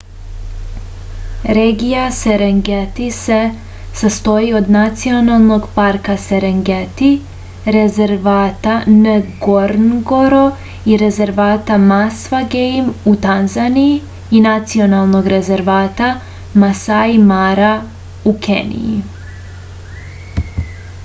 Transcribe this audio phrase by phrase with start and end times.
[1.55, 3.35] regija serengeti se
[3.99, 7.09] sastoji od nacionalnog parka serengeti
[7.75, 10.41] rezervata ngorongoro
[10.93, 13.93] i rezervata masva gejm u tanzaniji
[14.39, 16.09] i nacionalnog rezervata
[16.65, 17.71] masai mara
[18.35, 20.61] u keniji